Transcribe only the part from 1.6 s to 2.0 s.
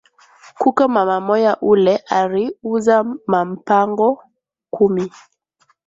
ule